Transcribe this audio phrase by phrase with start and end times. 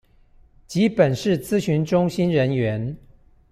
[0.65, 2.97] 及本市諮詢中心人員